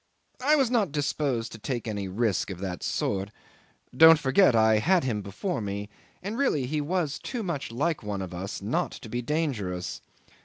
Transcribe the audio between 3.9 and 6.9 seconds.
Don't forget I had him before me, and really he